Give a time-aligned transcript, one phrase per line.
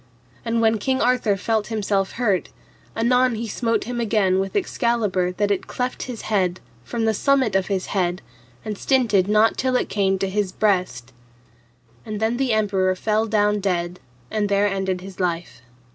[0.43, 2.49] And when King Arthur felt himself hurt,
[2.95, 7.55] anon he smote him again with Excalibur that it cleft his head, from the summit
[7.55, 8.23] of his head,
[8.65, 11.13] and stinted not till it came to his breast.
[12.03, 13.99] And then the emperor fell down dead
[14.31, 15.61] and there ended his life.